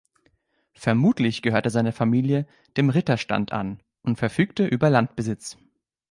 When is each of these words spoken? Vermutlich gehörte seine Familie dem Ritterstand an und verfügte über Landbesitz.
Vermutlich 0.73 1.43
gehörte 1.43 1.69
seine 1.69 1.91
Familie 1.91 2.47
dem 2.75 2.89
Ritterstand 2.89 3.51
an 3.51 3.83
und 4.01 4.15
verfügte 4.17 4.65
über 4.65 4.89
Landbesitz. 4.89 5.59